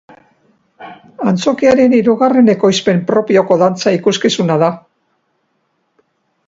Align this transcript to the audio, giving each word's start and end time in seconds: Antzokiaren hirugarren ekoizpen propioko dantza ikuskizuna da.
Antzokiaren 1.31 1.93
hirugarren 1.97 2.49
ekoizpen 2.55 3.05
propioko 3.11 3.59
dantza 3.65 3.95
ikuskizuna 3.99 4.61
da. 4.67 4.73